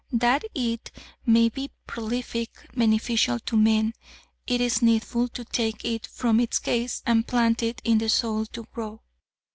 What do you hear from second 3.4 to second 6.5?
to men, it is needful to take it from